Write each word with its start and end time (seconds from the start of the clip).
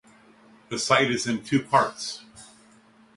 The 0.69 0.79
site 0.79 1.11
is 1.11 1.27
in 1.27 1.43
two 1.43 1.61
parts. 1.61 2.25